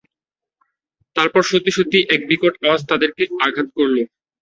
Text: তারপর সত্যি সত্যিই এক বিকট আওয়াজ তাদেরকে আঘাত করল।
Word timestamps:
তারপর 1.15 1.41
সত্যি 1.43 1.71
সত্যিই 1.73 2.09
এক 2.09 2.21
বিকট 2.29 2.53
আওয়াজ 2.61 2.81
তাদেরকে 2.89 3.23
আঘাত 3.45 3.67
করল। 3.77 3.97